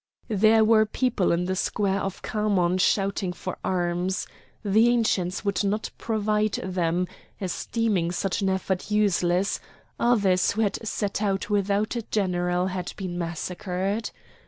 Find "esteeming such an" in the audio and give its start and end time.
7.39-8.49